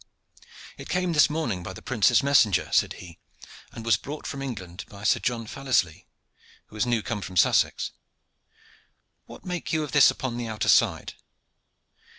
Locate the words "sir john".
5.03-5.45